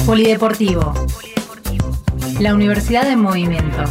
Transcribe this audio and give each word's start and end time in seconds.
Polideportivo. 0.00 0.92
La 2.40 2.54
Universidad 2.54 3.08
en 3.08 3.20
Movimiento. 3.20 3.84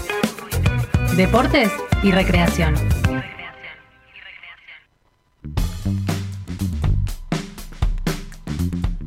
Deportes 1.16 1.72
y 2.04 2.12
recreación. 2.12 2.76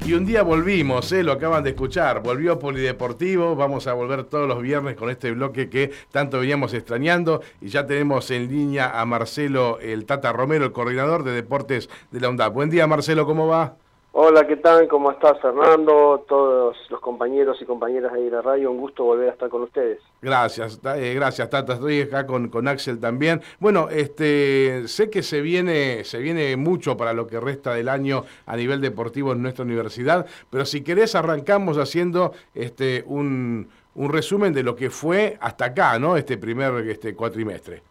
Y 0.06 0.12
un 0.14 0.24
día 0.24 0.42
volvimos, 0.42 1.12
¿eh? 1.12 1.22
lo 1.22 1.32
acaban 1.32 1.62
de 1.64 1.70
escuchar, 1.70 2.22
volvió 2.22 2.58
Polideportivo, 2.58 3.54
vamos 3.54 3.86
a 3.86 3.92
volver 3.92 4.24
todos 4.24 4.48
los 4.48 4.62
viernes 4.62 4.96
con 4.96 5.10
este 5.10 5.30
bloque 5.32 5.68
que 5.68 5.92
tanto 6.10 6.40
veníamos 6.40 6.72
extrañando 6.74 7.42
y 7.60 7.68
ya 7.68 7.86
tenemos 7.86 8.30
en 8.30 8.48
línea 8.48 8.98
a 8.98 9.04
Marcelo 9.04 9.78
el 9.80 10.06
Tata 10.06 10.32
Romero, 10.32 10.64
el 10.64 10.72
coordinador 10.72 11.24
de 11.24 11.32
deportes 11.32 11.90
de 12.10 12.20
la 12.20 12.30
UNDAP. 12.30 12.54
Buen 12.54 12.70
día 12.70 12.86
Marcelo, 12.86 13.26
¿cómo 13.26 13.46
va? 13.46 13.76
Hola, 14.16 14.46
¿qué 14.46 14.54
tal? 14.54 14.86
¿Cómo 14.86 15.10
estás, 15.10 15.40
Fernando? 15.40 16.24
Todos 16.28 16.76
los 16.88 17.00
compañeros 17.00 17.60
y 17.60 17.64
compañeras 17.64 18.12
de 18.12 18.30
la 18.30 18.42
radio, 18.42 18.70
un 18.70 18.78
gusto 18.78 19.02
volver 19.02 19.28
a 19.28 19.32
estar 19.32 19.48
con 19.48 19.62
ustedes. 19.62 19.98
Gracias, 20.22 20.80
eh, 20.84 21.14
gracias, 21.16 21.50
Tata. 21.50 21.72
Estoy 21.72 22.02
acá 22.02 22.24
con, 22.24 22.48
con 22.48 22.68
Axel 22.68 23.00
también. 23.00 23.42
Bueno, 23.58 23.88
este, 23.90 24.86
sé 24.86 25.10
que 25.10 25.24
se 25.24 25.40
viene, 25.40 26.04
se 26.04 26.18
viene 26.18 26.56
mucho 26.56 26.96
para 26.96 27.12
lo 27.12 27.26
que 27.26 27.40
resta 27.40 27.74
del 27.74 27.88
año 27.88 28.22
a 28.46 28.56
nivel 28.56 28.80
deportivo 28.80 29.32
en 29.32 29.42
nuestra 29.42 29.64
universidad, 29.64 30.26
pero 30.48 30.64
si 30.64 30.84
querés 30.84 31.16
arrancamos 31.16 31.76
haciendo 31.76 32.34
este, 32.54 33.02
un, 33.08 33.68
un 33.96 34.12
resumen 34.12 34.52
de 34.52 34.62
lo 34.62 34.76
que 34.76 34.90
fue 34.90 35.36
hasta 35.40 35.64
acá, 35.64 35.98
¿no? 35.98 36.16
Este 36.16 36.38
primer 36.38 36.88
este, 36.88 37.16
cuatrimestre. 37.16 37.82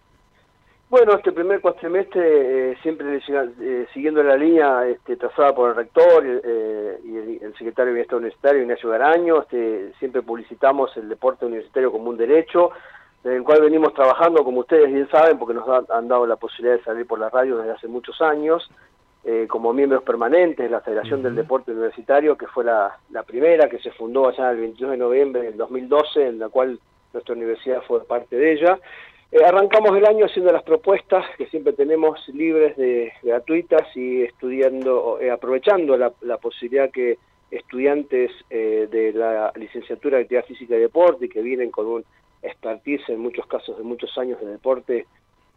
Bueno, 0.94 1.14
este 1.14 1.32
primer 1.32 1.60
cuatrimestre, 1.60 2.74
eh, 2.74 2.78
siempre 2.84 3.20
eh, 3.28 3.88
siguiendo 3.96 4.22
la 4.22 4.38
línea 4.38 4.88
este, 4.88 5.18
trazada 5.18 5.52
por 5.56 5.72
el 5.72 5.76
rector 5.76 6.24
eh, 6.24 7.00
y 7.04 7.44
el, 7.44 7.52
secretario 7.58 7.86
de 7.86 7.94
Bienestar 7.94 8.20
Universitario, 8.20 8.62
Ignacio 8.62 8.90
Garaño, 8.92 9.42
este, 9.42 9.92
siempre 9.98 10.22
publicitamos 10.22 10.96
el 10.98 11.10
deporte 11.10 11.48
universitario 11.48 11.92
como 11.92 12.12
un 12.12 12.18
derecho, 12.18 12.70
en 13.24 13.32
el 13.32 13.44
cual 13.44 13.62
venimos 13.62 13.96
trabajando, 13.96 14.44
como 14.44 14.60
ustedes 14.60 14.94
bien 14.94 15.10
saben, 15.10 15.40
porque 15.40 15.56
nos 15.56 15.68
han, 15.90 16.08
dado 16.08 16.28
la 16.28 16.36
posibilidad 16.36 16.78
de 16.78 16.84
salir 16.84 17.08
por 17.08 17.18
la 17.18 17.32
radio 17.32 17.58
desde 17.58 17.72
hace 17.72 17.88
muchos 17.88 18.22
años, 18.22 18.70
como 19.48 19.74
miembros 19.74 20.04
permanentes 20.04 20.64
de 20.64 20.70
la 20.70 20.82
Federación 20.82 21.24
del 21.24 21.34
Deporte 21.34 21.72
Universitario, 21.72 22.38
que 22.38 22.46
fue 22.46 22.66
la, 22.66 23.00
la, 23.10 23.24
primera, 23.24 23.68
que 23.68 23.80
se 23.80 23.90
fundó 23.90 24.28
allá 24.28 24.52
el 24.52 24.58
22 24.58 24.92
de 24.92 24.98
noviembre 24.98 25.42
del 25.42 25.58
2012, 25.58 26.28
en 26.28 26.38
la 26.38 26.50
cual 26.50 26.80
nuestra 27.14 27.34
universidad 27.34 27.82
fue 27.88 28.06
parte 28.06 28.36
de 28.36 28.54
ella. 28.54 28.80
Eh, 29.34 29.44
arrancamos 29.44 29.98
el 29.98 30.06
año 30.06 30.28
haciendo 30.28 30.52
las 30.52 30.62
propuestas 30.62 31.26
que 31.40 31.48
siempre 31.48 31.74
tenemos 31.74 32.20
libres 32.30 32.78
de 32.78 33.12
gratuitas 33.24 33.82
y 33.98 34.22
estudiando, 34.22 35.20
eh, 35.20 35.32
aprovechando 35.32 35.98
la, 35.98 36.12
posibilidad 36.38 36.92
que 36.92 37.18
estudiantes 37.50 38.30
eh, 38.52 38.88
de 38.92 39.12
la 39.12 39.52
licenciatura 39.56 40.18
de 40.18 40.24
actividad 40.26 40.46
física 40.46 40.76
y 40.76 40.82
deporte 40.82 41.30
que 41.30 41.42
vienen 41.42 41.72
con 41.72 41.88
un 41.88 42.06
expertise 42.44 43.10
en 43.10 43.22
muchos 43.22 43.48
casos 43.48 43.76
de 43.76 43.84
muchos 43.84 44.16
años 44.20 44.40
de 44.40 44.46
deporte 44.46 45.08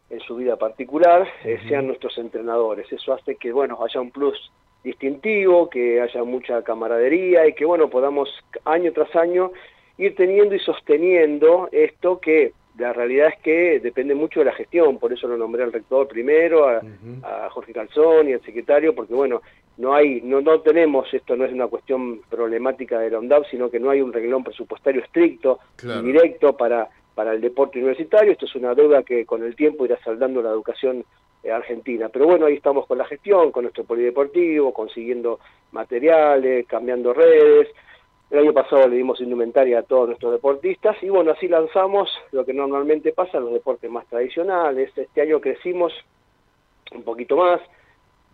en 0.09 0.21
su 0.21 0.37
vida 0.37 0.57
particular 0.57 1.29
sean 1.69 1.89
nuestros 1.89 2.17
entrenadores. 2.17 2.91
Eso 2.91 3.13
hace 3.13 3.35
que 3.35 3.53
bueno 3.53 3.79
haya 3.85 4.01
un 4.01 4.11
plus 4.11 4.39
distintivo, 4.85 5.69
que 5.69 6.01
haya 6.01 6.25
mucha 6.25 6.63
camaradería 6.63 7.47
y 7.47 7.53
que 7.53 7.67
bueno 7.67 7.91
podamos 7.91 8.31
año 8.65 8.91
tras 8.93 9.15
año 9.17 9.51
ir 9.99 10.15
teniendo 10.15 10.55
y 10.55 10.61
sosteniendo 10.61 11.69
esto 11.73 12.21
que 12.21 12.55
la 12.79 12.93
realidad 12.93 13.29
es 13.29 13.41
que 13.43 13.81
depende 13.81 14.15
mucho 14.15 14.41
de 14.41 14.47
la 14.47 14.53
gestión, 14.53 14.99
por 14.99 15.13
eso 15.13 15.27
lo 15.27 15.37
nombré 15.37 15.63
al 15.63 15.73
rector 15.73 16.07
primero, 16.07 16.69
a, 16.69 16.81
Jorge 17.51 17.73
Calzón 17.73 18.29
y 18.29 18.35
al 18.35 18.43
secretario, 18.43 18.95
porque 18.95 19.15
bueno, 19.15 19.41
no 19.79 19.95
hay, 19.95 20.21
no, 20.23 20.41
no 20.41 20.61
tenemos, 20.61 21.13
esto 21.13 21.37
no 21.37 21.45
es 21.45 21.53
una 21.53 21.69
cuestión 21.69 22.21
problemática 22.29 22.99
de 22.99 23.11
la 23.11 23.19
UNDAP, 23.19 23.47
sino 23.51 23.71
que 23.71 23.81
no 23.81 23.91
hay 23.91 24.01
un 24.01 24.13
reglón 24.13 24.45
presupuestario 24.45 25.03
estricto 25.03 25.61
y 25.83 26.05
directo 26.05 26.55
para, 26.57 26.89
para 27.15 27.33
el 27.33 27.41
deporte 27.41 27.79
universitario, 27.79 28.33
esto 28.33 28.45
es 28.45 28.55
una 28.57 28.75
deuda 28.75 29.03
que 29.03 29.25
con 29.25 29.43
el 29.43 29.57
tiempo 29.57 29.85
irá 29.87 29.99
saldando 30.05 30.43
la 30.43 30.51
educación 30.51 31.05
eh, 31.43 31.51
argentina. 31.51 32.09
Pero 32.09 32.27
bueno, 32.27 32.47
ahí 32.47 32.55
estamos 32.55 32.87
con 32.87 32.99
la 32.99 33.05
gestión, 33.07 33.53
con 33.53 33.63
nuestro 33.63 33.85
polideportivo, 33.85 34.75
consiguiendo 34.75 35.39
materiales, 35.73 36.67
cambiando 36.67 37.15
redes, 37.15 37.69
el 38.31 38.39
año 38.39 38.53
pasado 38.53 38.89
le 38.89 38.97
dimos 38.97 39.21
indumentaria 39.21 39.79
a 39.79 39.83
todos 39.83 40.09
nuestros 40.09 40.33
deportistas 40.33 40.97
y 41.03 41.09
bueno, 41.09 41.33
así 41.33 41.47
lanzamos 41.47 42.11
lo 42.33 42.45
que 42.45 42.53
normalmente 42.53 43.13
pasa 43.13 43.39
en 43.39 43.45
los 43.45 43.53
deportes 43.53 43.91
más 43.91 44.07
tradicionales. 44.07 44.91
Este 44.97 45.21
año 45.21 45.41
crecimos 45.41 45.93
un 46.93 47.03
poquito 47.03 47.37
más 47.37 47.61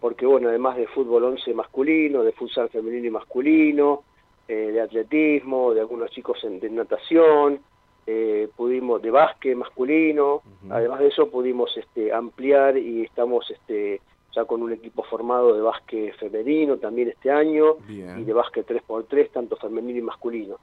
porque 0.00 0.26
bueno, 0.26 0.48
además 0.48 0.76
de 0.76 0.88
fútbol 0.88 1.24
11 1.24 1.54
masculino, 1.54 2.24
de 2.24 2.32
futsal 2.32 2.68
femenino 2.70 3.06
y 3.06 3.10
masculino, 3.10 4.02
eh, 4.48 4.72
de 4.72 4.80
atletismo, 4.80 5.72
de 5.72 5.80
algunos 5.80 6.10
chicos 6.10 6.40
de 6.42 6.70
natación, 6.70 7.60
eh, 8.06 8.48
pudimos 8.56 9.00
de 9.00 9.12
básquet 9.12 9.56
masculino, 9.56 10.42
además 10.70 10.98
de 10.98 11.06
eso 11.06 11.30
pudimos 11.30 11.76
este, 11.76 12.12
ampliar 12.12 12.76
y 12.76 13.02
estamos 13.02 13.48
este, 13.48 14.00
ya 14.34 14.44
con 14.44 14.62
un 14.62 14.72
equipo 14.72 15.02
formado 15.02 15.54
de 15.54 15.60
básquet 15.60 16.14
femenino 16.16 16.76
también 16.78 17.08
este 17.08 17.30
año 17.30 17.76
y 17.88 18.24
de 18.24 18.32
básquet 18.32 18.66
3x3, 18.66 19.30
tanto 19.30 19.56
femenino 19.56 19.98
y 19.98 20.02
masculino. 20.02 20.56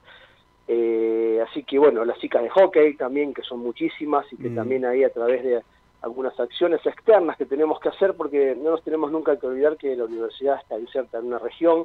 Eh, 0.68 1.42
así 1.48 1.64
que 1.64 1.78
bueno, 1.78 2.04
las 2.04 2.18
chicas 2.18 2.42
de 2.42 2.50
hockey 2.50 2.94
también, 2.96 3.34
que 3.34 3.42
son 3.42 3.60
muchísimas 3.60 4.30
y 4.32 4.36
que 4.36 4.50
mm. 4.50 4.54
también 4.54 4.84
ahí 4.84 5.02
a 5.02 5.12
través 5.12 5.42
de 5.42 5.62
algunas 6.02 6.38
acciones 6.38 6.84
externas 6.86 7.36
que 7.36 7.46
tenemos 7.46 7.80
que 7.80 7.88
hacer, 7.88 8.14
porque 8.14 8.56
no 8.56 8.70
nos 8.70 8.82
tenemos 8.82 9.10
nunca 9.10 9.38
que 9.38 9.46
olvidar 9.46 9.76
que 9.76 9.96
la 9.96 10.04
universidad 10.04 10.60
está 10.60 10.78
inserta 10.78 11.18
en 11.18 11.26
una 11.26 11.38
región 11.38 11.84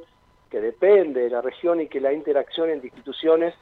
que 0.50 0.60
depende 0.60 1.22
de 1.22 1.30
la 1.30 1.42
región 1.42 1.80
y 1.80 1.88
que 1.88 2.00
la 2.00 2.12
interacción 2.12 2.70
entre 2.70 2.88
instituciones 2.88 3.54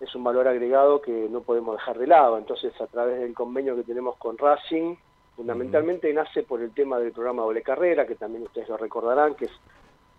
es 0.00 0.14
un 0.14 0.24
valor 0.24 0.48
agregado 0.48 1.00
que 1.00 1.28
no 1.30 1.40
podemos 1.42 1.76
dejar 1.76 1.98
de 1.98 2.06
lado. 2.06 2.38
Entonces, 2.38 2.72
a 2.80 2.86
través 2.86 3.20
del 3.20 3.34
convenio 3.34 3.76
que 3.76 3.82
tenemos 3.82 4.16
con 4.16 4.38
Racing, 4.38 4.96
Fundamentalmente 5.36 6.12
nace 6.12 6.44
por 6.44 6.60
el 6.60 6.72
tema 6.72 6.98
del 6.98 7.12
programa 7.12 7.42
Doble 7.42 7.62
Carrera, 7.62 8.06
que 8.06 8.14
también 8.14 8.44
ustedes 8.44 8.68
lo 8.68 8.76
recordarán, 8.76 9.34
que 9.34 9.46
es 9.46 9.52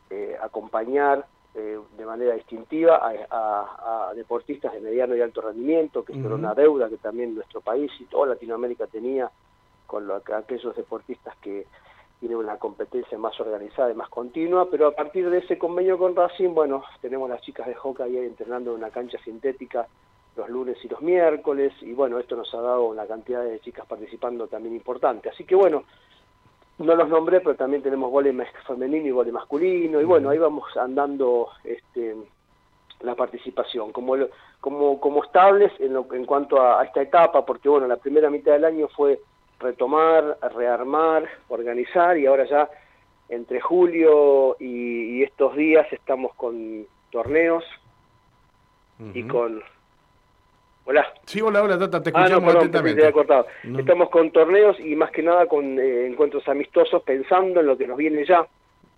eh, 0.09 0.35
acompañar 0.41 1.25
eh, 1.53 1.79
de 1.97 2.05
manera 2.05 2.33
distintiva 2.35 2.99
a, 3.01 4.11
deportistas 4.13 4.73
de 4.73 4.81
mediano 4.81 5.15
y 5.15 5.21
alto 5.21 5.41
rendimiento, 5.41 6.03
que 6.03 6.13
era 6.13 6.35
una 6.35 6.53
deuda 6.53 6.89
que 6.89 6.97
también 6.97 7.35
nuestro 7.35 7.61
país 7.61 7.91
y 7.99 8.05
toda 8.05 8.27
Latinoamérica 8.27 8.87
tenía 8.87 9.29
con 9.87 10.09
aquellos 10.11 10.75
deportistas 10.75 11.35
que 11.37 11.65
tienen 12.19 12.37
una 12.37 12.57
competencia 12.57 13.17
más 13.17 13.39
organizada 13.39 13.91
y 13.91 13.95
más 13.95 14.09
continua, 14.09 14.69
pero 14.69 14.87
a 14.87 14.91
partir 14.91 15.29
de 15.29 15.39
ese 15.39 15.57
convenio 15.57 15.97
con 15.97 16.15
Racing, 16.15 16.53
bueno, 16.53 16.83
tenemos 17.01 17.29
las 17.29 17.41
chicas 17.41 17.67
de 17.67 17.75
hockey 17.75 18.17
ahí 18.17 18.25
entrenando 18.25 18.71
en 18.71 18.77
una 18.77 18.89
cancha 18.89 19.17
sintética 19.23 19.87
los 20.35 20.49
lunes 20.49 20.77
y 20.83 20.87
los 20.87 21.01
miércoles, 21.01 21.73
y 21.81 21.93
bueno, 21.93 22.19
esto 22.19 22.35
nos 22.35 22.53
ha 22.53 22.61
dado 22.61 22.85
una 22.85 23.05
cantidad 23.05 23.43
de 23.43 23.59
chicas 23.59 23.85
participando 23.85 24.47
también 24.47 24.75
importante. 24.75 25.29
Así 25.29 25.45
que 25.45 25.55
bueno, 25.55 25.83
no 26.79 26.95
los 26.95 27.07
nombré, 27.07 27.39
pero 27.39 27.55
también 27.55 27.81
tenemos 27.81 28.11
goles 28.11 28.35
femenino 28.67 29.07
y 29.07 29.11
goles 29.11 29.33
masculino, 29.33 30.01
y 30.01 30.03
bueno, 30.03 30.29
ahí 30.29 30.37
vamos 30.37 30.65
andando 30.75 31.49
este, 31.63 32.15
la 33.01 33.15
participación, 33.15 33.91
como, 33.91 34.15
como, 34.59 34.99
como 34.99 35.23
estables 35.23 35.71
en, 35.79 35.93
lo, 35.93 36.05
en 36.13 36.25
cuanto 36.25 36.61
a, 36.61 36.83
esta 36.83 37.01
etapa, 37.01 37.45
porque 37.45 37.69
bueno, 37.69 37.87
la 37.87 37.97
primera 37.97 38.29
mitad 38.29 38.53
del 38.53 38.65
año 38.65 38.87
fue 38.89 39.19
retomar, 39.59 40.37
rearmar, 40.53 41.27
organizar, 41.47 42.17
y 42.17 42.25
ahora 42.25 42.45
ya 42.45 42.69
entre 43.29 43.61
julio 43.61 44.57
y, 44.59 45.23
estos 45.23 45.55
días 45.55 45.91
estamos 45.91 46.33
con 46.35 46.85
torneos 47.09 47.63
y 49.13 49.23
con 49.23 49.61
Hola. 50.87 51.13
Sí, 51.25 51.41
hola, 51.41 51.63
hola, 51.63 51.79
Tata, 51.79 52.01
te 52.01 52.11
ah, 52.13 52.25
escuchamos 52.25 52.55
atentamente. 52.55 53.11
cortado. 53.11 53.47
Estamos 53.77 54.09
con 54.09 54.31
torneos 54.31 54.79
y 54.79 54.95
más 54.95 55.09
que 55.09 55.23
nada 55.23 55.47
con 55.47 55.79
eh, 55.79 56.05
encuentros 56.05 56.47
amistosos 56.47 57.01
pensando 57.01 57.59
en 57.59 57.65
lo 57.65 57.75
que 57.75 57.87
nos 57.87 57.97
viene 57.97 58.23
ya, 58.23 58.47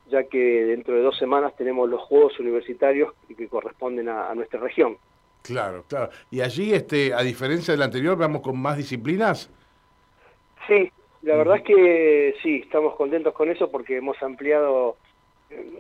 ya 0.10 0.24
que 0.24 0.66
dentro 0.66 0.96
de 0.96 1.02
dos 1.02 1.18
semanas 1.18 1.56
tenemos 1.56 1.90
los 1.90 2.02
Juegos 2.02 2.38
Universitarios 2.40 3.14
que 3.36 3.48
corresponden 3.48 4.10
a, 4.10 4.36
nuestra 4.36 4.60
región. 4.60 4.98
Claro, 5.44 5.86
claro. 5.88 6.10
¿Y 6.30 6.42
allí, 6.42 6.74
este, 6.74 7.14
a 7.14 7.22
diferencia 7.22 7.74
del 7.74 7.84
anterior, 7.84 8.18
vamos 8.18 8.42
con 8.42 8.62
más 8.62 8.76
disciplinas? 8.76 9.50
Sí, 10.68 10.92
la 11.22 11.38
verdad 11.38 11.58
es 11.58 11.64
que 11.64 12.36
sí, 12.44 12.64
estamos 12.66 12.96
contentos 12.96 13.34
con 13.34 13.50
eso 13.50 13.72
porque 13.72 13.96
hemos 13.96 14.22
ampliado 14.22 14.98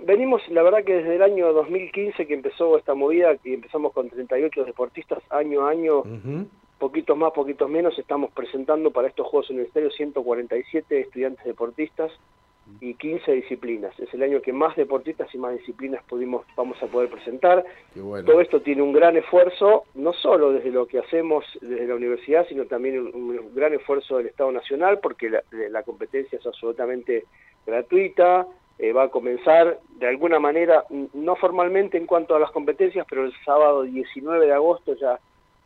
venimos, 0.06 0.42
la 0.50 0.64
verdad 0.64 0.84
que 0.84 0.96
desde 0.96 1.16
el 1.16 1.22
año 1.22 1.52
2015 1.54 2.26
que 2.26 2.34
empezó 2.34 2.78
esta 2.78 2.94
movida, 2.94 3.36
que 3.38 3.54
empezamos 3.54 3.94
con 3.94 4.10
38 4.10 4.66
deportistas 4.66 5.24
año 5.30 5.68
a 5.68 5.72
año, 5.72 6.04
poquitos 6.80 7.18
más, 7.18 7.34
poquitos 7.34 7.70
menos, 7.70 7.98
estamos 8.00 8.32
presentando 8.32 8.92
para 8.92 9.08
estos 9.08 9.28
Juegos 9.28 9.50
Universitarios 9.50 9.96
147 9.96 11.00
estudiantes 11.00 11.46
deportistas 11.46 12.12
y 12.82 12.94
15 12.96 13.32
disciplinas. 13.32 13.98
Es 14.00 14.14
el 14.14 14.24
año 14.24 14.42
que 14.42 14.52
más 14.52 14.76
deportistas 14.76 15.34
y 15.34 15.38
más 15.38 15.54
disciplinas 15.58 16.04
pudimos, 16.04 16.46
vamos 16.56 16.82
a 16.84 16.88
poder 16.88 17.10
presentar. 17.10 17.66
Todo 17.94 18.42
esto 18.42 18.62
tiene 18.62 18.82
un 18.82 18.94
gran 18.94 19.16
esfuerzo, 19.18 19.84
no 19.96 20.14
solo 20.14 20.52
desde 20.52 20.72
lo 20.72 20.86
que 20.86 21.00
hacemos 21.00 21.46
desde 21.62 21.88
la 21.88 21.96
universidad, 21.96 22.46
sino 22.48 22.66
también 22.66 23.00
un, 23.00 23.54
gran 23.56 23.74
esfuerzo 23.74 24.18
del 24.18 24.28
Estado 24.28 24.52
Nacional, 24.52 25.00
porque 25.00 25.30
la 25.30 25.84
competencia 25.84 26.38
es 26.38 26.46
absolutamente 26.46 27.26
gratuita, 27.66 28.48
eh, 28.80 28.94
va 28.94 29.04
a 29.04 29.10
comenzar 29.10 29.80
de 29.98 30.08
alguna 30.08 30.40
manera, 30.40 30.86
no 31.14 31.36
formalmente 31.36 31.98
en 31.98 32.06
cuanto 32.06 32.36
a 32.36 32.40
las 32.40 32.52
competencias, 32.52 33.06
pero 33.10 33.26
el 33.26 33.34
sábado 33.44 33.84
19 33.84 34.46
de 34.46 34.54
agosto 34.54 34.96
ya 34.96 35.20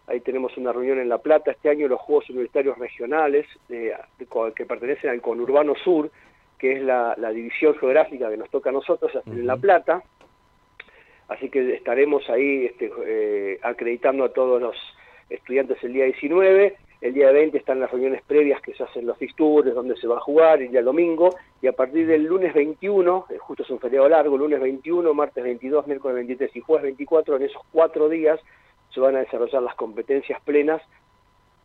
ahí 0.08 0.22
tenemos 0.22 0.56
una 0.58 0.72
reunión 0.72 1.00
en 1.00 1.10
La 1.10 1.18
Plata 1.18 1.52
este 1.52 1.70
año, 1.70 1.88
los 1.88 2.00
Juegos 2.00 2.30
Universitarios 2.30 2.78
Regionales 2.78 3.46
que 3.68 4.66
pertenecen 4.66 5.10
al 5.10 5.22
Conurbano 5.22 5.76
Sur, 5.76 6.12
que 6.58 6.74
es 6.74 6.82
la, 6.84 7.16
división 7.34 7.76
geográfica 7.76 8.30
que 8.30 8.38
nos 8.38 8.50
toca 8.50 8.70
a 8.70 8.74
nosotros, 8.74 9.12
en 9.26 9.48
La 9.48 9.58
Plata. 9.58 10.04
Así 11.28 11.50
que 11.50 11.76
estaremos 11.76 12.30
ahí 12.30 12.66
este, 12.66 12.92
eh, 13.06 13.60
acreditando 13.64 14.26
a 14.26 14.34
todos 14.34 14.62
los 14.62 14.76
estudiantes 15.30 15.82
el 15.84 15.94
día 15.94 16.06
19. 16.06 16.76
El 17.00 17.14
día 17.14 17.32
20 17.32 17.58
están 17.58 17.80
las 17.80 17.90
reuniones 17.90 18.22
previas 18.24 18.62
que 18.62 18.74
se 18.74 18.84
hacen 18.84 19.08
los 19.08 19.18
fixtures, 19.18 19.74
donde 19.74 19.96
se 19.96 20.08
va 20.08 20.18
a 20.18 20.22
jugar, 20.22 20.62
el 20.62 20.72
día 20.72 20.84
domingo. 20.84 21.36
Y 21.62 21.68
a 21.68 21.74
partir 21.74 22.08
del 22.08 22.24
lunes 22.24 22.54
21, 22.54 23.26
eh, 23.30 23.38
justo 23.38 23.64
es 23.64 23.70
un 23.70 23.80
feriado 23.80 24.10
largo, 24.10 24.38
lunes 24.38 24.60
21, 24.60 25.14
martes 25.14 25.44
22, 25.44 25.86
miércoles 25.88 26.16
23 26.16 26.56
y 26.56 26.62
jueves 26.62 26.84
24, 26.84 27.36
en 27.36 27.44
esos 27.44 27.62
cuatro 27.72 28.10
días 28.10 28.40
se 28.94 29.00
van 29.00 29.16
a 29.16 29.20
desarrollar 29.20 29.62
las 29.62 29.76
competencias 29.76 30.42
plenas 30.42 30.82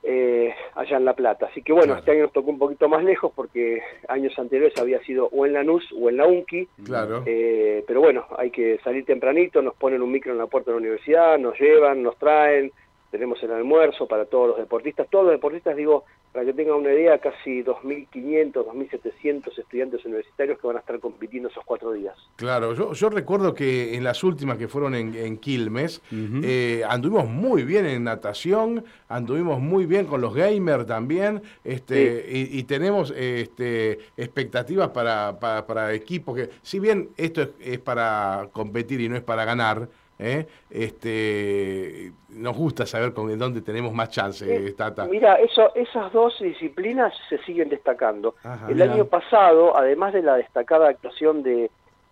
eh, 0.02 0.54
allá 0.74 0.98
en 0.98 1.04
La 1.04 1.14
Plata. 1.14 1.46
Así 1.46 1.62
que 1.62 1.72
bueno, 1.72 1.96
este 1.96 2.12
año 2.12 2.24
nos 2.24 2.32
tocó 2.32 2.50
un 2.50 2.58
poquito 2.58 2.88
más 2.88 3.02
lejos 3.02 3.32
porque 3.34 3.82
años 4.06 4.38
anteriores 4.38 4.78
había 4.78 5.00
sido 5.00 5.28
o 5.32 5.46
en 5.46 5.54
la 5.54 5.64
NUS 5.64 5.84
o 6.00 6.08
en 6.08 6.18
la 6.18 6.26
UNCI. 6.26 6.68
Claro. 6.84 7.22
Eh, 7.26 7.82
pero 7.88 8.00
bueno, 8.00 8.26
hay 8.38 8.50
que 8.50 8.78
salir 8.84 9.04
tempranito, 9.04 9.62
nos 9.62 9.74
ponen 9.74 10.02
un 10.02 10.12
micro 10.12 10.30
en 10.30 10.38
la 10.38 10.46
puerta 10.46 10.70
de 10.70 10.76
la 10.76 10.80
universidad, 10.80 11.38
nos 11.38 11.58
llevan, 11.58 12.02
nos 12.02 12.16
traen, 12.18 12.70
tenemos 13.10 13.42
el 13.42 13.52
almuerzo 13.52 14.06
para 14.06 14.26
todos 14.26 14.48
los 14.48 14.58
deportistas. 14.58 15.08
Todos 15.10 15.26
los 15.26 15.34
deportistas, 15.34 15.76
digo, 15.76 16.04
para 16.32 16.44
que 16.44 16.52
tengan 16.52 16.74
una 16.74 16.92
idea, 16.92 17.18
casi 17.18 17.62
2.500, 17.62 18.52
2.700 18.52 19.58
estudiantes 19.58 20.04
universitarios 20.04 20.58
que 20.58 20.66
van 20.66 20.76
a 20.76 20.80
estar 20.80 21.00
compitiendo 21.00 21.48
esos 21.48 21.64
cuatro 21.64 21.92
días. 21.92 22.14
Claro, 22.36 22.74
yo, 22.74 22.92
yo 22.92 23.08
recuerdo 23.08 23.54
que 23.54 23.94
en 23.94 24.04
las 24.04 24.22
últimas 24.22 24.58
que 24.58 24.68
fueron 24.68 24.94
en, 24.94 25.38
Quilmes, 25.38 26.02
eh, 26.12 26.82
anduvimos 26.86 27.26
muy 27.28 27.64
bien 27.64 27.86
en 27.86 28.04
natación, 28.04 28.84
anduvimos 29.08 29.60
muy 29.60 29.86
bien 29.86 30.04
con 30.04 30.20
los 30.20 30.34
gamers 30.34 30.86
también, 30.86 31.40
este, 31.64 32.26
y, 32.28 32.62
tenemos 32.64 33.12
este, 33.16 34.00
expectativas 34.16 34.90
para, 34.90 35.38
para, 35.40 35.94
equipos 35.94 36.36
que, 36.36 36.50
si 36.60 36.78
bien 36.78 37.10
esto 37.16 37.48
es 37.60 37.78
para 37.78 38.48
competir 38.52 39.00
y 39.00 39.08
no 39.08 39.16
es 39.16 39.22
para 39.22 39.44
ganar, 39.44 39.88
¿eh? 40.18 40.46
este, 40.70 42.12
nos 42.30 42.56
gusta 42.56 42.86
saber 42.86 43.12
con 43.12 43.36
dónde 43.38 43.60
tenemos 43.62 43.92
más 43.92 44.10
chance, 44.10 44.44
eh, 44.44 44.72
Tata. 44.72 45.06
Mira, 45.06 45.34
eso, 45.36 45.74
esas 45.74 46.12
dos 46.12 46.38
disciplinas 46.40 47.12
se 47.28 47.38
siguen 47.38 47.68
destacando. 47.68 48.34
el 48.68 48.80
año 48.82 49.06
pasado, 49.06 49.76
además 49.76 50.12
de 50.12 50.22
la 50.22 50.36
destacada 50.36 50.88
actuación 50.88 51.42
de, 51.42 51.70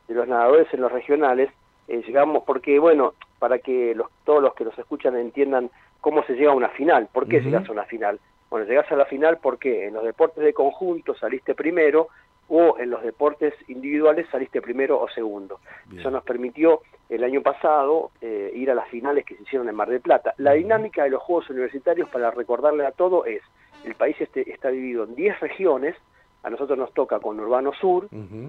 los 0.08 0.28
nadadores 0.28 0.72
en 0.72 0.80
los 0.80 0.92
regionales, 0.92 1.50
eh, 1.88 2.02
llegamos, 2.06 2.44
porque 2.44 2.78
bueno, 2.78 3.14
para 3.38 3.58
que 3.58 3.94
los, 3.94 4.08
todos 4.24 4.42
los 4.42 4.54
que 4.54 4.64
nos 4.64 4.78
escuchan 4.78 5.16
entiendan 5.16 5.70
cómo 6.00 6.22
se 6.24 6.34
llega 6.34 6.52
a 6.52 6.54
una 6.54 6.68
final, 6.70 7.08
¿por 7.12 7.26
qué 7.26 7.40
llegas 7.40 7.68
a 7.68 7.72
una 7.72 7.84
final? 7.84 8.18
Bueno, 8.50 8.66
llegas 8.66 8.90
a 8.92 8.96
la 8.96 9.06
final 9.06 9.38
porque 9.42 9.86
en 9.86 9.94
los 9.94 10.04
deportes 10.04 10.44
de 10.44 10.52
conjunto 10.52 11.14
saliste 11.14 11.54
primero, 11.54 12.08
o 12.48 12.78
en 12.78 12.90
los 12.90 13.02
deportes 13.02 13.54
individuales 13.68 14.26
saliste 14.30 14.60
primero 14.60 15.00
o 15.00 15.08
segundo. 15.08 15.60
Eso 15.96 16.10
nos 16.10 16.24
permitió 16.24 16.82
el 17.08 17.24
año 17.24 17.42
pasado 17.42 18.10
eh, 18.20 18.52
ir 18.54 18.70
a 18.70 18.74
las 18.74 18.88
finales 18.88 19.24
que 19.24 19.36
se 19.36 19.42
hicieron 19.42 19.68
en 19.68 19.74
Mar 19.74 19.88
del 19.88 20.00
Plata. 20.00 20.34
La 20.38 20.52
dinámica 20.52 21.04
de 21.04 21.10
los 21.10 21.22
Juegos 21.22 21.50
Universitarios, 21.50 22.08
para 22.08 22.30
recordarle 22.30 22.86
a 22.86 22.92
todo, 22.92 23.24
es, 23.24 23.42
el 23.84 23.94
país 23.94 24.16
este, 24.20 24.50
está 24.50 24.68
dividido 24.68 25.04
en 25.04 25.14
10 25.14 25.40
regiones, 25.40 25.94
a 26.44 26.50
nosotros 26.50 26.78
nos 26.78 26.92
toca 26.92 27.18
con 27.20 27.40
Urbano 27.40 27.72
Sur 27.72 28.06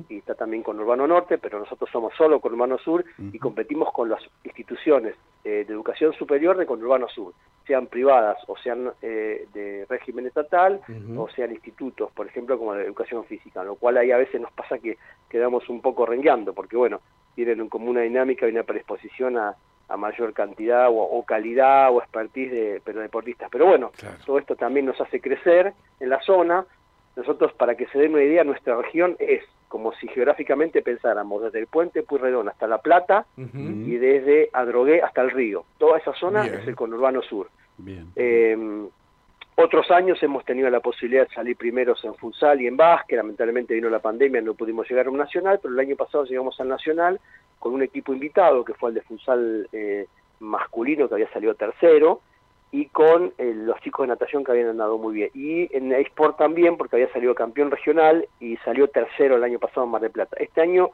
y 0.09 0.17
está 0.17 0.35
también 0.35 0.63
con 0.63 0.77
Urbano 0.77 1.07
Norte, 1.07 1.37
pero 1.37 1.59
nosotros 1.59 1.89
somos 1.89 2.13
solo 2.17 2.41
con 2.41 2.51
Urbano 2.51 2.77
Sur 2.77 3.05
y 3.17 3.39
competimos 3.39 3.91
con 3.93 4.09
las 4.09 4.21
instituciones 4.43 5.15
eh, 5.45 5.63
de 5.65 5.73
educación 5.73 6.11
superior 6.13 6.57
de 6.57 6.65
Urbano 6.65 7.07
Sur, 7.07 7.33
sean 7.65 7.87
privadas 7.87 8.37
o 8.47 8.57
sean 8.57 8.91
eh, 9.01 9.47
de 9.53 9.85
régimen 9.87 10.27
estatal 10.27 10.81
o 11.15 11.29
sean 11.29 11.51
institutos, 11.51 12.11
por 12.11 12.27
ejemplo, 12.27 12.59
como 12.59 12.73
de 12.73 12.83
educación 12.83 13.23
física, 13.23 13.63
lo 13.63 13.75
cual 13.75 13.97
ahí 13.97 14.11
a 14.11 14.17
veces 14.17 14.41
nos 14.41 14.51
pasa 14.51 14.77
que 14.77 14.97
quedamos 15.29 15.69
un 15.69 15.79
poco 15.81 16.05
rengueando, 16.05 16.53
porque 16.53 16.75
bueno, 16.75 16.99
tienen 17.33 17.69
como 17.69 17.89
una 17.89 18.01
dinámica 18.01 18.45
y 18.45 18.51
una 18.51 18.63
predisposición 18.63 19.37
a, 19.37 19.55
mayor 19.97 20.33
cantidad 20.33 20.87
o, 20.89 21.23
calidad 21.23 21.93
o 21.93 21.99
expertise 22.01 22.51
de 22.51 22.81
pero 22.83 22.99
deportistas. 22.99 23.49
Pero 23.51 23.67
bueno, 23.67 23.91
todo 24.25 24.39
esto 24.39 24.55
también 24.55 24.87
nos 24.87 24.99
hace 24.99 25.21
crecer 25.21 25.73
en 25.99 26.09
la 26.09 26.19
zona, 26.21 26.65
nosotros, 27.15 27.53
para 27.53 27.75
que 27.75 27.87
se 27.87 27.99
den 27.99 28.13
una 28.13 28.23
idea, 28.23 28.43
nuestra 28.43 28.75
región 28.75 29.15
es 29.19 29.43
como 29.67 29.93
si 29.93 30.07
geográficamente 30.07 30.81
pensáramos 30.81 31.43
desde 31.43 31.59
el 31.59 31.67
puente 31.67 32.03
Puyredón 32.03 32.49
hasta 32.49 32.67
La 32.67 32.77
Plata 32.77 33.25
y 33.35 33.97
desde 33.97 34.49
Adrogué 34.53 35.01
hasta 35.01 35.21
el 35.21 35.31
río. 35.31 35.65
Toda 35.77 35.97
esa 35.97 36.13
zona 36.13 36.45
es 36.45 36.67
el 36.67 36.75
conurbano 36.75 37.21
sur. 37.21 37.49
Em, 38.15 38.87
otros 39.55 39.89
años 39.91 40.21
hemos 40.21 40.43
tenido 40.45 40.69
la 40.69 40.81
posibilidad 40.81 41.27
de 41.27 41.33
salir 41.33 41.55
primeros 41.55 42.03
en 42.03 42.15
futsal 42.15 42.61
y 42.61 42.67
en 42.67 42.75
básquet, 42.75 43.17
lamentablemente 43.17 43.73
vino 43.73 43.89
la 43.89 43.99
pandemia, 43.99 44.41
no 44.41 44.53
pudimos 44.53 44.89
llegar 44.89 45.07
a 45.07 45.09
un 45.09 45.17
nacional, 45.17 45.59
pero 45.61 45.73
el 45.73 45.79
año 45.79 45.95
pasado 45.95 46.25
llegamos 46.25 46.59
al 46.59 46.67
nacional 46.67 47.19
con 47.59 47.73
un 47.73 47.81
equipo 47.81 48.13
invitado 48.13 48.65
que 48.65 48.73
fue 48.73 48.89
el 48.89 48.95
de 48.95 49.01
futsal 49.01 49.67
eh, 49.71 50.07
masculino 50.39 51.07
que 51.07 51.15
había 51.15 51.31
salido 51.31 51.55
tercero, 51.55 52.21
y 52.75 52.87
con 52.87 53.31
eh, 53.37 53.53
los 53.55 53.79
chicos 53.79 54.03
de 54.03 54.09
natación 54.09 54.43
que 54.43 54.51
habían 54.51 54.67
andado 54.67 54.97
muy 54.97 55.13
bien. 55.13 55.29
Y 55.33 55.73
en 55.73 55.93
Sport 55.93 56.37
también, 56.37 56.75
porque 56.75 56.97
había 56.97 57.11
salido 57.13 57.33
campeón 57.33 57.71
regional 57.71 58.27
y 58.41 58.57
salió 58.57 58.89
tercero 58.89 59.37
el 59.37 59.45
año 59.45 59.59
pasado 59.59 59.85
en 59.85 59.91
Mar 59.91 60.01
del 60.01 60.11
Plata. 60.11 60.35
Este 60.37 60.59
año 60.59 60.89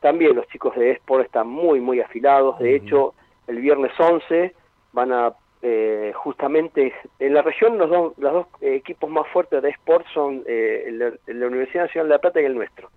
también 0.00 0.34
los 0.34 0.48
chicos 0.48 0.74
de 0.74 0.92
Sport 0.92 1.26
están 1.26 1.46
muy, 1.46 1.80
muy 1.80 2.00
afilados. 2.00 2.58
De 2.58 2.74
hecho, 2.74 3.12
el 3.46 3.60
viernes 3.60 3.92
11 3.98 4.54
van 4.94 5.12
a 5.12 5.34
eh, 5.60 6.12
justamente 6.14 6.94
en 7.18 7.34
la 7.34 7.42
región 7.42 7.76
los 7.76 7.90
dos, 7.90 8.16
los 8.16 8.32
dos 8.32 8.46
equipos 8.62 9.10
más 9.10 9.28
fuertes 9.28 9.60
de 9.60 9.68
Sport 9.68 10.06
son 10.14 10.44
eh, 10.46 10.88
la, 11.26 11.46
Universidad 11.46 11.84
Nacional 11.84 12.08
de 12.08 12.14
La 12.14 12.20
Plata 12.20 12.40
y 12.40 12.46
el 12.46 12.54
nuestro. 12.54 12.88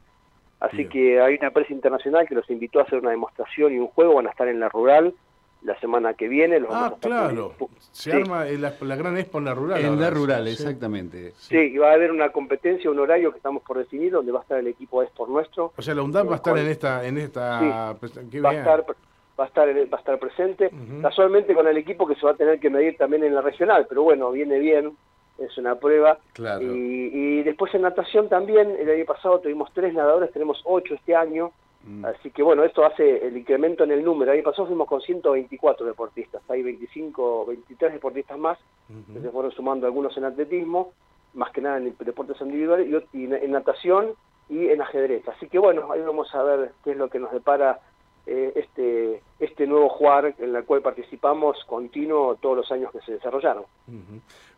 Así 0.61 0.87
que 0.87 1.19
hay 1.19 1.35
una 1.35 1.47
empresa 1.47 1.73
internacional 1.73 2.25
que 2.29 2.35
los 2.35 2.49
invitó 2.49 2.79
a 2.79 2.83
hacer 2.83 2.99
una 2.99 3.09
demostración 3.09 3.73
y 3.73 3.79
un 3.79 3.87
juego, 3.87 4.13
van 4.13 4.27
a 4.27 4.29
estar 4.29 4.47
en 4.47 4.61
la 4.61 4.69
rural 4.69 5.13
la 5.63 5.79
semana 5.79 6.13
que 6.13 6.27
viene. 6.27 6.59
Los 6.59 6.71
ah, 6.73 6.93
claro. 6.99 7.53
Se 7.91 8.11
arma 8.13 8.45
la, 8.45 8.95
gran 8.95 9.17
expo 9.17 9.39
en 9.39 9.45
la 9.45 9.53
rural. 9.53 9.83
En 9.83 9.99
la 9.99 10.09
rural, 10.09 10.47
exactamente. 10.47 11.33
Sí. 11.37 11.57
y 11.57 11.77
va 11.77 11.91
a 11.91 11.93
haber 11.93 12.11
una 12.11 12.29
competencia, 12.29 12.89
un 12.89 12.99
horario 12.99 13.31
que 13.31 13.37
estamos 13.37 13.63
por 13.63 13.77
definir, 13.77 14.11
donde 14.11 14.31
va 14.31 14.39
a 14.39 14.41
estar 14.43 14.57
el 14.57 14.67
equipo 14.67 15.03
por 15.15 15.29
nuestro. 15.29 15.73
O 15.75 15.81
sea, 15.81 15.93
la 15.93 16.01
UNDAP 16.01 16.27
va 16.27 16.33
a 16.33 16.35
estar 16.37 16.57
en 16.57 16.67
esta... 16.67 17.05
En 17.05 17.17
esta 17.17 17.61
va, 17.61 17.89
a 17.89 18.53
estar, 18.53 18.85
va, 19.39 19.43
a 19.43 19.47
estar, 19.47 19.67
va 19.69 19.97
a 19.97 19.99
estar 19.99 20.19
presente, 20.19 20.71
casualmente 21.01 21.53
con 21.53 21.67
el 21.67 21.77
equipo 21.77 22.07
que 22.07 22.15
se 22.15 22.25
va 22.25 22.31
a 22.31 22.35
tener 22.35 22.59
que 22.59 22.69
medir 22.69 22.97
también 22.97 23.23
en 23.23 23.35
la 23.35 23.41
regional, 23.41 23.85
pero 23.87 24.03
bueno, 24.03 24.31
viene 24.31 24.59
bien, 24.59 24.95
es 25.37 25.57
una 25.57 25.75
prueba. 25.75 26.17
Claro. 26.33 26.61
Y, 26.63 27.11
y 27.13 27.43
después 27.43 27.73
en 27.75 27.83
natación 27.83 28.29
también, 28.29 28.75
el 28.79 28.89
año 28.89 29.05
pasado 29.05 29.39
tuvimos 29.39 29.71
tres 29.73 29.93
nadadores, 29.93 30.31
tenemos 30.31 30.61
ocho 30.65 30.95
este 30.95 31.15
año. 31.15 31.51
Mm. 31.83 32.05
Así 32.05 32.29
que 32.31 32.43
bueno, 32.43 32.63
esto 32.63 32.85
hace 32.85 33.25
el 33.25 33.37
incremento 33.37 33.83
en 33.83 33.91
el 33.91 34.03
número. 34.03 34.31
ahí 34.31 34.41
pasó 34.41 34.65
fuimos 34.65 34.87
con 34.87 35.01
124 35.01 35.85
deportistas, 35.85 36.41
hay 36.49 36.61
25, 36.61 37.45
23 37.45 37.93
deportistas 37.93 38.37
más, 38.37 38.57
que 39.13 39.21
se 39.21 39.29
fueron 39.29 39.51
sumando 39.51 39.87
algunos 39.87 40.15
en 40.17 40.25
atletismo, 40.25 40.93
más 41.33 41.51
que 41.51 41.61
nada 41.61 41.77
en 41.77 41.95
deportes 41.97 42.39
individuales, 42.41 42.87
y, 43.13 43.25
en 43.25 43.51
natación 43.51 44.13
y 44.49 44.67
en 44.67 44.81
ajedrez. 44.81 45.27
Así 45.29 45.47
que 45.47 45.59
bueno, 45.59 45.91
ahí 45.91 46.01
vamos 46.01 46.33
a 46.35 46.43
ver 46.43 46.71
qué 46.83 46.91
es 46.91 46.97
lo 46.97 47.09
que 47.09 47.19
nos 47.19 47.31
depara 47.31 47.79
eh, 48.27 48.53
este, 48.55 49.21
este 49.39 49.65
nuevo 49.65 49.89
jugar 49.89 50.35
en 50.37 50.55
el 50.55 50.63
cual 50.63 50.81
participamos 50.81 51.57
continuo 51.65 52.35
todos 52.35 52.57
los 52.57 52.71
años 52.71 52.91
que 52.91 53.01
se 53.01 53.13
desarrollaron. 53.13 53.63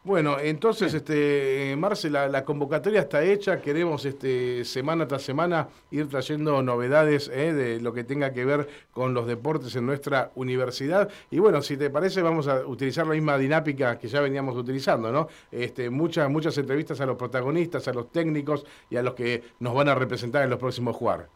Bueno, 0.04 0.38
entonces, 0.38 0.94
este, 0.94 1.74
Marce, 1.78 2.10
la, 2.10 2.44
convocatoria 2.44 3.00
está 3.00 3.24
hecha, 3.24 3.62
queremos 3.62 4.04
este, 4.04 4.66
semana 4.66 5.08
tras 5.08 5.22
semana 5.22 5.70
ir 5.92 6.10
trayendo 6.10 6.62
novedades 6.62 7.30
eh, 7.34 7.54
de 7.54 7.80
lo 7.80 7.94
que 7.94 8.04
tenga 8.04 8.34
que 8.34 8.44
ver 8.44 8.68
con 8.92 9.14
los 9.14 9.28
deportes 9.28 9.74
en 9.78 9.86
nuestra 9.86 10.32
universidad. 10.36 11.10
Y 11.32 11.40
bueno, 11.40 11.62
si 11.62 11.78
te 11.78 11.90
parece, 11.90 12.22
vamos 12.22 12.50
a 12.50 12.66
utilizar 12.66 13.08
la 13.08 13.14
misma 13.14 13.38
dinámica 13.38 13.98
que 13.98 14.10
ya 14.10 14.20
veníamos 14.20 14.58
utilizando, 14.58 15.10
¿no? 15.10 15.30
Este, 15.50 15.90
muchas, 15.90 16.30
muchas 16.30 16.58
entrevistas 16.58 17.00
a 17.00 17.06
los 17.06 17.16
protagonistas, 17.16 17.88
a 17.88 17.94
los 17.94 18.12
técnicos 18.12 18.66
y 18.90 18.98
a 18.98 19.04
los 19.04 19.14
que 19.14 19.42
nos 19.60 19.74
van 19.74 19.88
a 19.88 19.96
representar 19.96 20.44
en 20.44 20.50
los 20.50 20.60
próximos 20.60 20.98
jugar. 20.98 21.30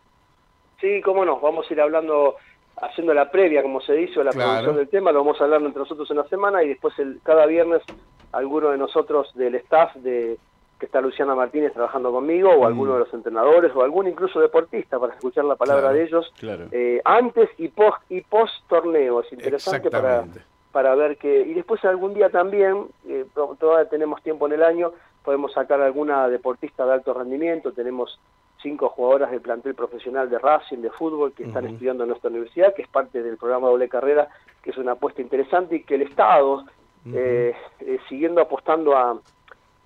Sí, 0.80 1.02
cómo 1.02 1.26
no, 1.26 1.40
vamos 1.40 1.70
a 1.70 1.74
ir 1.74 1.82
hablando, 1.82 2.36
haciendo 2.78 3.14
la 3.14 3.32
previa, 3.32 3.62
como 3.62 3.82
se 3.82 3.94
dice, 3.94 4.20
o 4.20 4.24
la 4.24 4.32
producción 4.32 4.76
del 4.76 4.90
tema, 4.90 5.12
lo 5.12 5.20
vamos 5.24 5.40
a 5.42 5.46
hablar 5.46 5.62
entre 5.62 5.80
nosotros 5.80 6.10
en 6.12 6.18
la 6.18 6.28
semana 6.28 6.64
y 6.64 6.70
después 6.70 6.98
el, 7.00 7.20
cada 7.24 7.46
viernes 7.46 7.82
alguno 8.32 8.70
de 8.70 8.78
nosotros 8.78 9.34
del 9.36 9.56
staff 9.56 9.96
de 9.96 10.38
que 10.80 10.86
está 10.86 11.02
Luciana 11.02 11.34
Martínez 11.34 11.74
trabajando 11.74 12.12
conmigo, 12.12 12.52
o 12.52 12.62
mm. 12.62 12.66
alguno 12.66 12.94
de 12.94 13.00
los 13.00 13.14
entrenadores, 13.14 13.72
o 13.76 13.82
algún 13.82 14.08
incluso 14.08 14.40
deportista 14.40 15.00
para 15.00 15.16
escuchar 15.16 15.46
la 15.46 15.56
palabra 15.56 15.92
de 15.92 16.04
ellos, 16.04 16.32
eh, 16.72 17.02
antes 17.04 17.50
y 17.58 17.70
post, 17.70 17.98
y 18.10 18.22
post 18.22 18.54
torneo, 18.70 19.22
es 19.22 19.34
interesante 19.34 19.90
para, 19.90 20.26
para 20.78 20.94
ver 20.94 21.18
que, 21.18 21.42
y 21.42 21.56
después 21.56 21.84
algún 21.86 22.14
día 22.14 22.30
también, 22.30 22.86
eh, 23.08 23.26
todavía 23.34 23.90
tenemos 23.90 24.22
tiempo 24.22 24.46
en 24.46 24.54
el 24.54 24.62
año, 24.62 24.92
podemos 25.26 25.52
sacar 25.52 25.82
alguna 25.82 26.30
deportista 26.30 26.86
de 26.86 26.94
alto 26.94 27.16
rendimiento, 27.16 27.72
tenemos 27.72 28.20
cinco 28.62 28.90
jugadoras 28.90 29.32
del 29.32 29.42
plantel 29.42 29.74
profesional 29.74 30.30
de 30.30 30.38
Racing, 30.38 30.84
de 30.84 30.92
fútbol, 30.92 31.34
que 31.34 31.46
están 31.46 31.66
estudiando 31.66 32.04
en 32.04 32.10
nuestra 32.10 32.30
universidad, 32.30 32.76
que 32.76 32.84
es 32.84 32.88
parte 32.90 33.24
del 33.24 33.38
programa 33.38 33.70
Doble 33.70 33.90
Carrera, 33.90 34.28
que 34.62 34.70
es 34.70 34.78
una 34.78 34.92
apuesta 34.92 35.20
interesante 35.20 35.78
y 35.78 35.84
que 35.84 35.96
el 35.96 36.04
Estado, 36.04 36.64
eh, 37.12 37.56
eh, 37.80 37.98
siguiendo 38.08 38.40
apostando 38.40 38.96
a, 38.96 39.20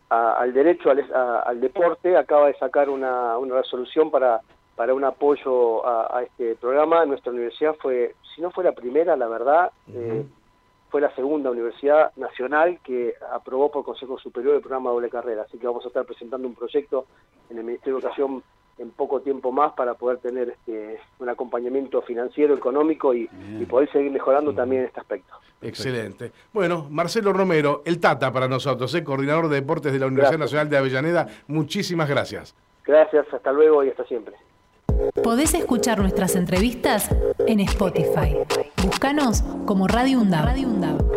al 0.10 0.52
derecho 0.52 0.92
al, 0.92 1.62
deporte, 1.62 2.18
acaba 2.18 2.48
de 2.48 2.56
sacar 2.56 2.90
una, 2.90 3.38
resolución 3.50 4.12
para, 4.12 4.42
para 4.76 4.94
un 4.94 5.06
apoyo 5.06 5.88
a, 5.88 6.22
este 6.24 6.56
programa. 6.56 7.06
Nuestra 7.06 7.32
universidad 7.32 7.76
fue, 7.82 8.14
si 8.36 8.42
no 8.42 8.52
fue 8.52 8.66
la 8.66 8.74
primera, 8.74 9.16
la 9.16 9.30
verdad, 9.30 9.72
eh, 9.94 10.26
fue 10.92 11.02
la 11.02 11.16
segunda 11.16 11.50
universidad 11.50 12.12
nacional 12.18 12.80
que 12.84 13.16
aprobó 13.32 13.72
por 13.72 13.86
Consejo 13.86 14.20
Superior 14.20 14.56
el 14.56 14.62
programa 14.62 14.90
Doble 14.90 15.10
Carrera. 15.10 15.44
Así 15.44 15.58
que 15.58 15.66
vamos 15.66 15.86
a 15.86 15.88
estar 15.88 16.06
presentando 16.06 16.48
un 16.48 16.54
proyecto 16.54 17.06
en 17.50 17.58
el 17.58 17.64
Ministerio 17.64 17.96
de 17.96 18.02
Educación 18.02 18.44
en 18.78 18.92
poco 18.92 19.22
tiempo 19.22 19.52
más 19.52 19.74
para 19.74 19.94
poder 19.94 20.18
tener 20.18 20.50
este, 20.50 21.00
un 21.20 21.30
acompañamiento 21.30 22.02
financiero, 22.02 22.56
económico 22.56 23.14
y, 23.14 23.28
poder 23.70 23.90
seguir 23.92 24.12
mejorando 24.12 24.54
también 24.54 24.84
este 24.84 25.00
aspecto. 25.00 25.34
Excelente. 25.62 26.32
Bueno, 26.52 26.88
Marcelo 26.90 27.32
Romero, 27.32 27.84
el 27.86 28.00
Tata 28.00 28.34
para 28.34 28.48
nosotros, 28.48 28.94
¿eh? 28.96 29.04
coordinador 29.04 29.48
de 29.48 29.56
deportes 29.62 29.94
de 29.94 30.00
la 30.00 30.08
Universidad 30.08 30.40
Nacional 30.40 30.70
de 30.70 30.78
Avellaneda, 30.78 31.28
muchísimas 31.48 32.10
gracias. 32.10 32.56
Gracias, 32.84 33.32
hasta 33.32 33.52
luego 33.54 33.84
y 33.84 33.90
hasta 33.90 34.04
siempre. 34.06 34.36
Podés 35.24 35.54
escuchar 35.54 36.00
nuestras 36.00 36.36
entrevistas 36.36 37.10
en 37.48 37.62
Spotify. 37.62 38.36
Búscanos 38.84 39.44
como 39.66 39.88
Radio 39.88 40.22
UNDAV. 40.22 41.11